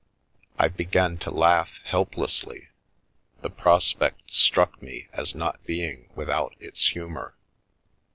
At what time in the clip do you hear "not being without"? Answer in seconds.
5.35-6.55